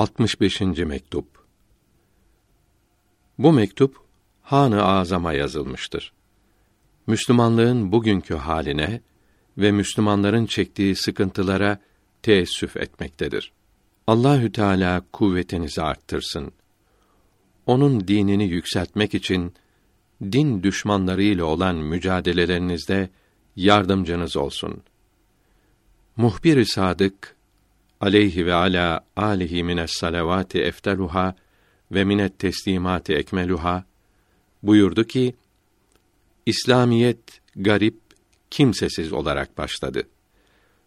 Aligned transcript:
65. 0.00 0.60
mektup. 0.60 1.26
Bu 3.38 3.52
mektup 3.52 3.96
Han-ı 4.42 4.84
Azam'a 4.84 5.32
yazılmıştır. 5.32 6.12
Müslümanlığın 7.06 7.92
bugünkü 7.92 8.34
haline 8.34 9.00
ve 9.58 9.72
Müslümanların 9.72 10.46
çektiği 10.46 10.96
sıkıntılara 10.96 11.78
teessüf 12.22 12.76
etmektedir. 12.76 13.52
Allahü 14.06 14.52
Teala 14.52 15.02
kuvvetinizi 15.12 15.82
arttırsın. 15.82 16.52
Onun 17.66 18.08
dinini 18.08 18.44
yükseltmek 18.44 19.14
için 19.14 19.54
din 20.22 20.62
düşmanları 20.62 21.22
ile 21.22 21.42
olan 21.42 21.76
mücadelelerinizde 21.76 23.10
yardımcınız 23.56 24.36
olsun. 24.36 24.82
Muhbir-i 26.16 26.66
sadık 26.66 27.36
aleyhi 28.00 28.46
ve 28.46 28.54
ala 28.54 29.06
alihi 29.16 29.64
mines 29.64 29.90
salavati 29.90 30.58
efteluha 30.58 31.34
ve 31.92 32.04
minet 32.04 32.38
teslimati 32.38 33.14
ekmeluha 33.14 33.84
buyurdu 34.62 35.04
ki 35.04 35.34
İslamiyet 36.46 37.40
garip, 37.56 37.98
kimsesiz 38.50 39.12
olarak 39.12 39.58
başladı. 39.58 40.02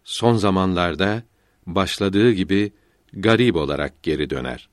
Son 0.04 0.36
zamanlarda 0.36 1.24
başladığı 1.68 2.32
gibi 2.32 2.72
garip 3.14 3.56
olarak 3.56 4.04
geri 4.04 4.30
döner. 4.30 4.70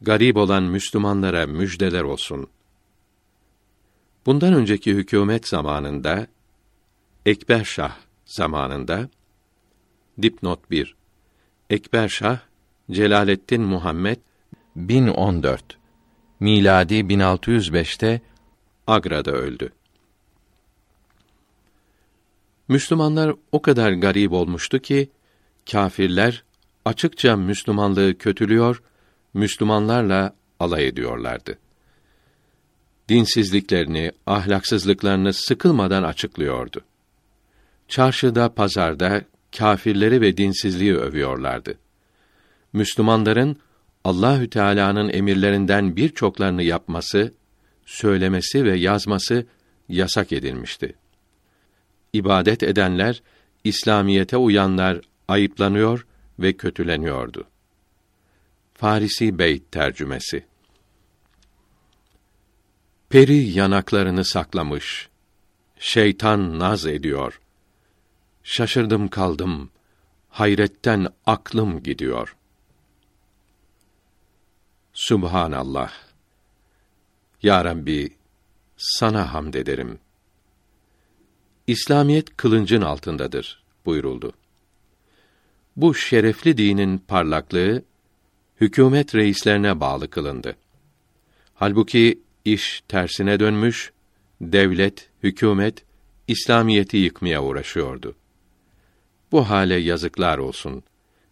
Garip 0.00 0.36
olan 0.36 0.62
Müslümanlara 0.62 1.46
müjdeler 1.46 2.02
olsun. 2.02 2.46
Bundan 4.26 4.54
önceki 4.54 4.94
hükümet 4.94 5.48
zamanında 5.48 6.26
Ekber 7.26 7.64
Şah 7.64 7.96
zamanında 8.26 9.08
dipnot 10.22 10.70
1 10.70 11.01
Ekber 11.72 12.08
Şah 12.08 12.38
Celaleddin 12.90 13.62
Muhammed 13.62 14.16
1014 14.76 15.78
miladi 16.40 16.94
1605'te 16.94 18.20
Agra'da 18.86 19.32
öldü. 19.32 19.72
Müslümanlar 22.68 23.34
o 23.52 23.62
kadar 23.62 23.92
garip 23.92 24.32
olmuştu 24.32 24.78
ki 24.78 25.10
kâfirler 25.70 26.44
açıkça 26.84 27.36
Müslümanlığı 27.36 28.18
kötülüyor, 28.18 28.82
Müslümanlarla 29.34 30.36
alay 30.60 30.86
ediyorlardı. 30.86 31.58
Dinsizliklerini, 33.08 34.12
ahlaksızlıklarını 34.26 35.32
sıkılmadan 35.32 36.02
açıklıyordu. 36.02 36.80
Çarşıda, 37.88 38.54
pazarda 38.54 39.31
kâfirleri 39.56 40.20
ve 40.20 40.36
dinsizliği 40.36 40.94
övüyorlardı. 40.94 41.78
Müslümanların 42.72 43.56
Allahü 44.04 44.50
Teala'nın 44.50 45.08
emirlerinden 45.08 45.96
birçoklarını 45.96 46.62
yapması, 46.62 47.34
söylemesi 47.86 48.64
ve 48.64 48.76
yazması 48.76 49.46
yasak 49.88 50.32
edilmişti. 50.32 50.94
İbadet 52.12 52.62
edenler, 52.62 53.22
İslamiyete 53.64 54.36
uyanlar 54.36 55.00
ayıplanıyor 55.28 56.06
ve 56.38 56.52
kötüleniyordu. 56.52 57.44
Farisi 58.74 59.38
Beyt 59.38 59.72
tercümesi 59.72 60.44
Peri 63.12 63.36
yanaklarını 63.36 64.24
saklamış. 64.24 65.08
Şeytan 65.78 66.58
naz 66.58 66.86
ediyor. 66.86 67.40
Şaşırdım 68.44 69.08
kaldım. 69.08 69.70
Hayretten 70.28 71.06
aklım 71.26 71.82
gidiyor. 71.82 72.36
Subhanallah. 74.92 75.92
Ya 77.42 77.64
Rabbi, 77.64 78.16
sana 78.76 79.34
hamd 79.34 79.54
ederim. 79.54 79.98
İslamiyet 81.66 82.36
kılıncın 82.36 82.82
altındadır 82.82 83.62
buyuruldu. 83.86 84.32
Bu 85.76 85.94
şerefli 85.94 86.56
dinin 86.58 86.98
parlaklığı 86.98 87.82
hükümet 88.60 89.14
reislerine 89.14 89.80
bağlı 89.80 90.10
kılındı. 90.10 90.56
Halbuki 91.54 92.20
iş 92.44 92.82
tersine 92.88 93.40
dönmüş, 93.40 93.92
devlet, 94.40 95.08
hükümet 95.22 95.84
İslamiyeti 96.28 96.96
yıkmaya 96.96 97.42
uğraşıyordu. 97.42 98.14
Bu 99.32 99.50
hale 99.50 99.74
yazıklar 99.74 100.38
olsun, 100.38 100.82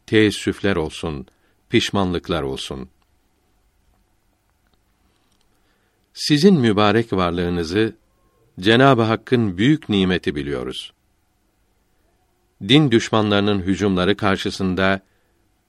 teessüfler 0.07 0.77
olsun, 0.77 1.27
pişmanlıklar 1.71 2.43
olsun. 2.43 2.89
Sizin 6.15 6.55
mübarek 6.55 7.13
varlığınızı 7.13 7.97
Cenab-ı 8.61 9.03
Hakk'ın 9.03 9.59
büyük 9.59 9.89
nimeti 9.89 10.35
biliyoruz. 10.35 10.93
Din 12.69 12.91
düşmanlarının 12.91 13.61
hücumları 13.61 14.17
karşısında 14.17 15.01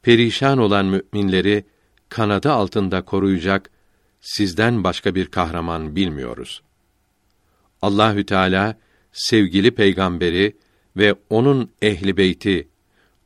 perişan 0.02 0.58
olan 0.58 0.86
müminleri 0.86 1.66
kanadı 2.10 2.52
altında 2.52 3.02
koruyacak 3.02 3.70
sizden 4.22 4.84
başka 4.84 5.16
bir 5.16 5.26
kahraman 5.26 5.96
bilmiyoruz. 5.96 6.62
Allahü 7.82 8.26
Teala 8.26 8.78
sevgili 9.12 9.72
peygamberi 9.72 10.58
ve 10.98 11.16
onun 11.30 11.70
ehli 11.82 12.18
beyti 12.18 12.68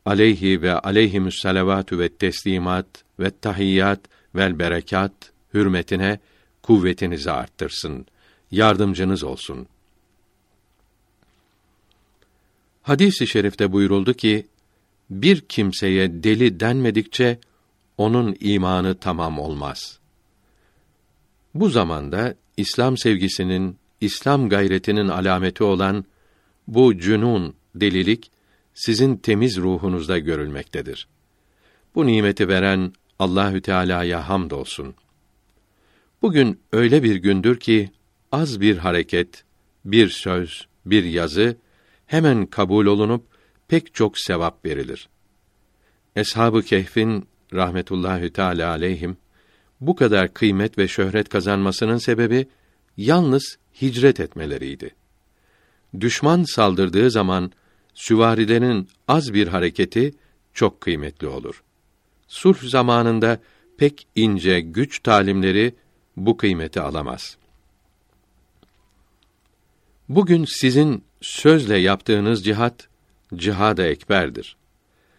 aleyhi 0.05 0.61
ve 0.61 0.73
aleyhimüs 0.73 1.41
salavatü 1.41 1.99
ve 1.99 2.09
teslimat 2.09 2.87
ve 3.19 3.31
tahiyyat 3.41 3.99
vel 4.35 4.59
berekat 4.59 5.11
hürmetine 5.53 6.19
kuvvetinizi 6.63 7.31
arttırsın. 7.31 8.05
Yardımcınız 8.51 9.23
olsun. 9.23 9.67
Hadis-i 12.81 13.27
şerifte 13.27 13.71
buyuruldu 13.71 14.13
ki 14.13 14.47
bir 15.09 15.41
kimseye 15.41 16.23
deli 16.23 16.59
denmedikçe 16.59 17.39
onun 17.97 18.35
imanı 18.39 18.95
tamam 18.95 19.39
olmaz. 19.39 19.99
Bu 21.53 21.69
zamanda 21.69 22.35
İslam 22.57 22.97
sevgisinin, 22.97 23.77
İslam 24.01 24.49
gayretinin 24.49 25.07
alameti 25.07 25.63
olan 25.63 26.05
bu 26.67 26.97
cünun, 26.97 27.55
delilik 27.75 28.31
sizin 28.73 29.17
temiz 29.17 29.57
ruhunuzda 29.57 30.19
görülmektedir. 30.19 31.07
Bu 31.95 32.05
nimeti 32.07 32.47
veren 32.47 32.93
Allahü 33.19 33.61
Teala'ya 33.61 34.29
hamdolsun. 34.29 34.95
Bugün 36.21 36.59
öyle 36.71 37.03
bir 37.03 37.15
gündür 37.15 37.59
ki 37.59 37.91
az 38.31 38.61
bir 38.61 38.77
hareket, 38.77 39.43
bir 39.85 40.09
söz, 40.09 40.67
bir 40.85 41.03
yazı 41.03 41.57
hemen 42.05 42.45
kabul 42.45 42.85
olunup 42.85 43.27
pek 43.67 43.93
çok 43.93 44.19
sevap 44.19 44.65
verilir. 44.65 45.09
Eshab-ı 46.15 46.61
Kehf'in 46.61 47.27
rahmetullahi 47.53 48.33
teala 48.33 48.69
aleyhim 48.69 49.17
bu 49.81 49.95
kadar 49.95 50.33
kıymet 50.33 50.77
ve 50.77 50.87
şöhret 50.87 51.29
kazanmasının 51.29 51.97
sebebi 51.97 52.47
yalnız 52.97 53.57
hicret 53.81 54.19
etmeleriydi. 54.19 54.95
Düşman 56.01 56.43
saldırdığı 56.43 57.11
zaman 57.11 57.51
süvarilerin 57.93 58.89
az 59.07 59.33
bir 59.33 59.47
hareketi 59.47 60.13
çok 60.53 60.81
kıymetli 60.81 61.27
olur. 61.27 61.63
Sulh 62.27 62.63
zamanında 62.63 63.39
pek 63.77 64.07
ince 64.15 64.59
güç 64.59 64.99
talimleri 64.99 65.75
bu 66.17 66.37
kıymeti 66.37 66.81
alamaz. 66.81 67.37
Bugün 70.09 70.45
sizin 70.45 71.03
sözle 71.21 71.77
yaptığınız 71.77 72.45
cihat 72.45 72.87
cihad-ı 73.35 73.83
ekberdir. 73.83 74.57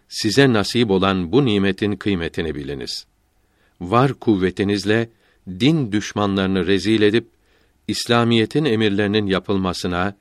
Size 0.09 0.53
nasip 0.53 0.91
olan 0.91 1.33
bu 1.33 1.45
nimetin 1.45 1.97
kıymetini 1.97 2.55
biliniz. 2.55 3.07
Var 3.81 4.15
kuvvetinizle 4.15 5.09
din 5.49 5.93
düşmanlarını 5.93 6.67
rezil 6.67 7.03
edip 7.03 7.29
İslamiyetin 7.89 8.65
emirlerinin 8.65 9.27
yapılmasına, 9.27 10.17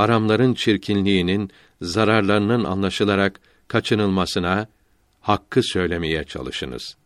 haramların 0.00 0.54
çirkinliğinin, 0.54 1.50
zararlarının 1.80 2.64
anlaşılarak 2.64 3.40
kaçınılmasına 3.68 4.66
hakkı 5.20 5.62
söylemeye 5.62 6.24
çalışınız. 6.24 6.96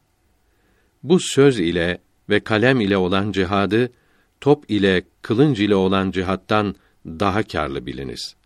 Bu 1.03 1.21
söz 1.21 1.61
ile 1.61 1.99
ve 2.29 2.41
kalem 2.41 2.81
ile 2.81 2.97
olan 2.97 3.33
cihadı 3.33 3.93
top 4.41 4.71
ile 4.71 5.03
kılınç 5.23 5.59
ile 5.61 5.75
olan 5.75 6.11
cihattan 6.11 6.75
daha 7.07 7.43
karlı 7.43 7.87
biliniz. 7.87 8.37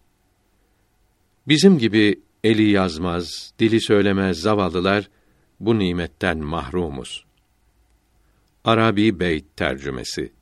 Bizim 1.48 1.78
gibi 1.78 2.20
eli 2.44 2.70
yazmaz, 2.70 3.52
dili 3.58 3.80
söylemez 3.80 4.40
zavallılar 4.40 5.08
bu 5.60 5.78
nimetten 5.78 6.38
mahrumuz. 6.38 7.24
Arabi 8.64 9.20
Beyt 9.20 9.56
tercümesi 9.56 10.32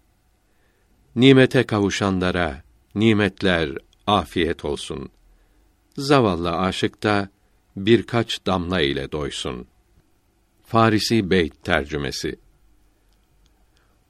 Nimete 1.17 1.63
kavuşanlara 1.63 2.63
nimetler 2.95 3.71
afiyet 4.07 4.65
olsun. 4.65 5.11
Zavallı 5.97 6.57
aşık 6.57 7.03
da 7.03 7.29
birkaç 7.77 8.47
damla 8.47 8.81
ile 8.81 9.13
doysun. 9.13 9.67
Farisi 10.67 11.31
Beyt 11.31 11.65
tercümesi. 11.65 12.39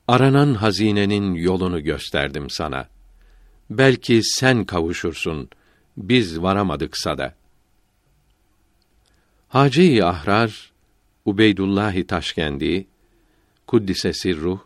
Aranan 0.08 0.54
hazinenin 0.54 1.34
yolunu 1.34 1.82
gösterdim 1.82 2.50
sana. 2.50 2.88
Belki 3.70 4.22
sen 4.22 4.64
kavuşursun. 4.64 5.48
Biz 5.96 6.42
varamadıksa 6.42 7.18
da. 7.18 7.34
Hacı-i 9.48 10.04
Ahrar 10.04 10.72
Ubeydullah 11.24 12.06
Taşkendi 12.08 12.86
Kuddise 13.66 14.12
Sirruh 14.12 14.58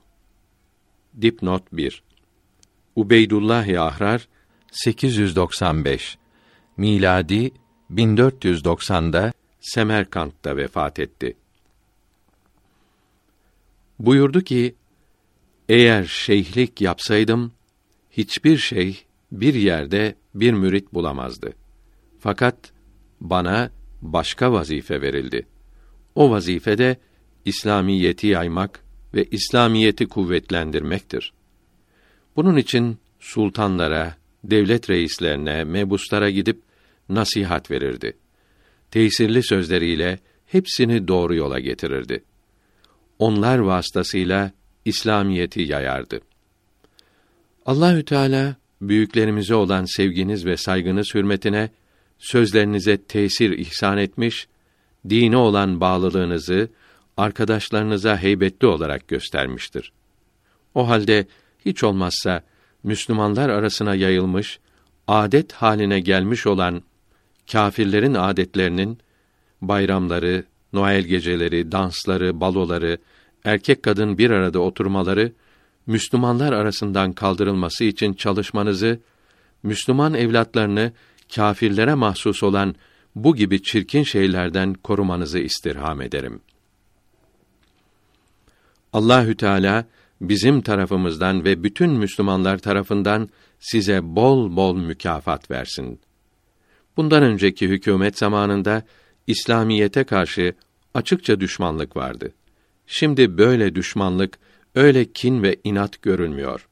Dipnot 1.20 1.62
1 1.72 2.02
Ubeydullah 2.96 3.80
Ahrar 3.80 4.28
895 4.72 6.18
miladi 6.76 7.52
1490'da 7.94 9.32
Semerkant'ta 9.60 10.56
vefat 10.56 10.98
etti. 10.98 11.36
Buyurdu 13.98 14.40
ki, 14.40 14.74
eğer 15.68 16.04
şeyhlik 16.04 16.80
yapsaydım, 16.80 17.52
hiçbir 18.10 18.56
şey 18.56 19.04
bir 19.32 19.54
yerde 19.54 20.14
bir 20.34 20.52
mürit 20.52 20.94
bulamazdı. 20.94 21.52
Fakat 22.18 22.72
bana 23.20 23.70
başka 24.02 24.52
vazife 24.52 25.02
verildi. 25.02 25.46
O 26.14 26.30
vazifede 26.30 26.96
İslamiyeti 27.44 28.26
yaymak 28.26 28.84
ve 29.14 29.24
İslamiyeti 29.24 30.06
kuvvetlendirmektir. 30.06 31.32
Bunun 32.36 32.56
için 32.56 32.98
sultanlara, 33.20 34.16
devlet 34.44 34.90
reislerine, 34.90 35.64
mebuslara 35.64 36.30
gidip 36.30 36.62
nasihat 37.08 37.70
verirdi. 37.70 38.16
Tesirli 38.90 39.42
sözleriyle 39.42 40.18
hepsini 40.46 41.08
doğru 41.08 41.34
yola 41.34 41.58
getirirdi. 41.58 42.24
Onlar 43.18 43.58
vasıtasıyla 43.58 44.52
İslamiyeti 44.84 45.62
yayardı. 45.62 46.20
Allahü 47.66 48.04
Teala 48.04 48.56
büyüklerimize 48.80 49.54
olan 49.54 49.84
sevginiz 49.96 50.46
ve 50.46 50.56
saygınız 50.56 51.14
hürmetine 51.14 51.70
sözlerinize 52.18 52.96
tesir 52.96 53.50
ihsan 53.50 53.98
etmiş, 53.98 54.48
dine 55.08 55.36
olan 55.36 55.80
bağlılığınızı 55.80 56.68
arkadaşlarınıza 57.16 58.18
heybetli 58.18 58.66
olarak 58.66 59.08
göstermiştir. 59.08 59.92
O 60.74 60.88
halde 60.88 61.26
hiç 61.64 61.84
olmazsa 61.84 62.42
Müslümanlar 62.82 63.48
arasına 63.48 63.94
yayılmış, 63.94 64.58
adet 65.08 65.52
haline 65.52 66.00
gelmiş 66.00 66.46
olan 66.46 66.82
kâfirlerin 67.52 68.14
adetlerinin 68.14 68.98
bayramları, 69.62 70.44
Noel 70.72 71.02
geceleri, 71.02 71.72
dansları, 71.72 72.40
baloları, 72.40 72.98
erkek 73.44 73.82
kadın 73.82 74.18
bir 74.18 74.30
arada 74.30 74.58
oturmaları 74.58 75.32
Müslümanlar 75.86 76.52
arasından 76.52 77.12
kaldırılması 77.12 77.84
için 77.84 78.14
çalışmanızı 78.14 79.00
Müslüman 79.62 80.14
evlatlarını 80.14 80.92
kâfirlere 81.34 81.94
mahsus 81.94 82.42
olan 82.42 82.74
bu 83.14 83.36
gibi 83.36 83.62
çirkin 83.62 84.02
şeylerden 84.02 84.74
korumanızı 84.74 85.38
istirham 85.38 86.02
ederim. 86.02 86.40
Allahü 88.92 89.36
Teala 89.36 89.84
bizim 90.20 90.62
tarafımızdan 90.62 91.44
ve 91.44 91.64
bütün 91.64 91.90
Müslümanlar 91.90 92.58
tarafından 92.58 93.28
size 93.58 94.00
bol 94.02 94.56
bol 94.56 94.76
mükafat 94.76 95.50
versin. 95.50 96.00
Bundan 96.96 97.22
önceki 97.22 97.68
hükümet 97.68 98.18
zamanında 98.18 98.82
İslamiyete 99.26 100.04
karşı 100.04 100.54
açıkça 100.94 101.40
düşmanlık 101.40 101.96
vardı. 101.96 102.32
Şimdi 102.86 103.38
böyle 103.38 103.74
düşmanlık, 103.74 104.38
öyle 104.74 105.12
kin 105.12 105.42
ve 105.42 105.56
inat 105.64 106.02
görülmüyor. 106.02 106.68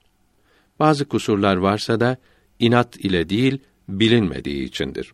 Bazı 0.78 1.04
kusurlar 1.04 1.56
varsa 1.56 2.00
da 2.00 2.16
inat 2.58 2.96
ile 2.96 3.28
değil, 3.28 3.58
bilinmediği 3.88 4.64
içindir. 4.64 5.12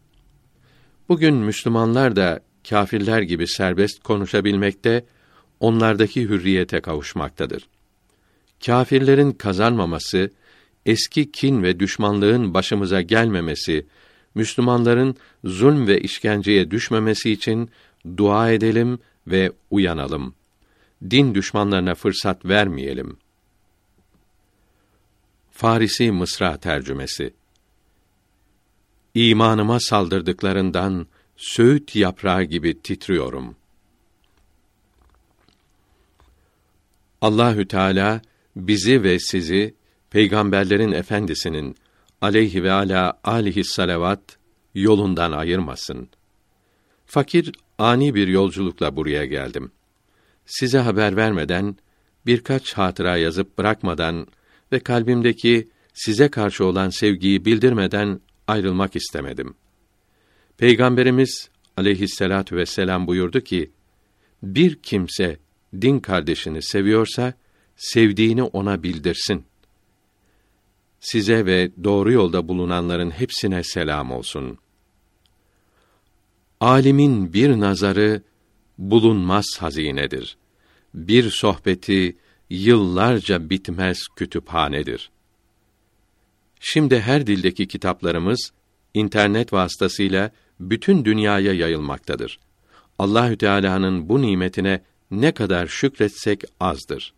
Bugün 1.08 1.34
Müslümanlar 1.34 2.16
da 2.16 2.40
kâfirler 2.68 3.22
gibi 3.22 3.48
serbest 3.48 4.02
konuşabilmekte, 4.02 5.04
onlardaki 5.60 6.22
hürriyete 6.22 6.80
kavuşmaktadır. 6.80 7.68
Kâfirlerin 8.66 9.32
kazanmaması, 9.32 10.30
eski 10.86 11.32
kin 11.32 11.62
ve 11.62 11.80
düşmanlığın 11.80 12.54
başımıza 12.54 13.00
gelmemesi, 13.00 13.86
Müslümanların 14.34 15.16
zulm 15.44 15.86
ve 15.86 16.00
işkenceye 16.00 16.70
düşmemesi 16.70 17.30
için 17.30 17.70
dua 18.16 18.50
edelim 18.50 18.98
ve 19.26 19.52
uyanalım. 19.70 20.34
Din 21.10 21.34
düşmanlarına 21.34 21.94
fırsat 21.94 22.44
vermeyelim. 22.44 23.16
Farisi 25.50 26.10
Mısra 26.12 26.56
tercümesi 26.56 27.34
İmanıma 29.14 29.80
saldırdıklarından 29.80 31.06
söğüt 31.36 31.96
yaprağı 31.96 32.42
gibi 32.42 32.82
titriyorum. 32.82 33.56
Allahü 37.20 37.68
Teala 37.68 38.20
bizi 38.56 39.02
ve 39.02 39.18
sizi 39.18 39.74
peygamberlerin 40.10 40.92
efendisinin 40.92 41.76
aleyhi 42.20 42.62
ve 42.62 42.72
ala 42.72 43.20
alihi 43.24 43.64
salavat 43.64 44.38
yolundan 44.74 45.32
ayırmasın. 45.32 46.08
Fakir 47.06 47.52
ani 47.78 48.14
bir 48.14 48.28
yolculukla 48.28 48.96
buraya 48.96 49.24
geldim. 49.24 49.70
Size 50.46 50.78
haber 50.78 51.16
vermeden 51.16 51.76
birkaç 52.26 52.72
hatıra 52.72 53.16
yazıp 53.16 53.58
bırakmadan 53.58 54.26
ve 54.72 54.80
kalbimdeki 54.80 55.68
size 55.94 56.28
karşı 56.28 56.64
olan 56.64 56.88
sevgiyi 56.88 57.44
bildirmeden 57.44 58.20
ayrılmak 58.46 58.96
istemedim. 58.96 59.54
Peygamberimiz 60.58 61.48
aleyhisselatu 61.76 62.56
vesselam 62.56 63.06
buyurdu 63.06 63.40
ki: 63.40 63.70
Bir 64.42 64.74
kimse 64.74 65.38
din 65.80 65.98
kardeşini 65.98 66.62
seviyorsa 66.62 67.34
sevdiğini 67.76 68.42
ona 68.42 68.82
bildirsin. 68.82 69.44
Size 71.00 71.46
ve 71.46 71.70
doğru 71.84 72.12
yolda 72.12 72.48
bulunanların 72.48 73.10
hepsine 73.10 73.62
selam 73.62 74.12
olsun. 74.12 74.58
Alimin 76.60 77.32
bir 77.32 77.60
nazarı 77.60 78.22
bulunmaz 78.78 79.46
hazinedir. 79.58 80.36
Bir 80.94 81.30
sohbeti 81.30 82.16
yıllarca 82.50 83.50
bitmez 83.50 83.98
kütüphanedir. 84.16 85.10
Şimdi 86.60 87.00
her 87.00 87.26
dildeki 87.26 87.68
kitaplarımız 87.68 88.52
internet 88.94 89.52
vasıtasıyla 89.52 90.30
bütün 90.60 91.04
dünyaya 91.04 91.52
yayılmaktadır. 91.52 92.38
Allahü 92.98 93.38
Teala'nın 93.38 94.08
bu 94.08 94.22
nimetine 94.22 94.82
ne 95.10 95.32
kadar 95.32 95.66
şükretsek 95.66 96.44
azdır. 96.60 97.14